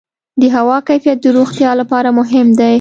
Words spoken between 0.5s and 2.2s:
هوا کیفیت د روغتیا لپاره